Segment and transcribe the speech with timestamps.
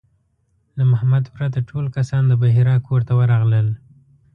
[0.77, 3.67] له محمد پرته ټول کسان د بحیرا کور ته ورغلل.